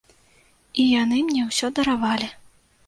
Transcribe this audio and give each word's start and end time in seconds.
І 0.83 0.87
яны 1.03 1.21
мне 1.29 1.47
ўсё 1.51 1.73
даравалі. 1.81 2.35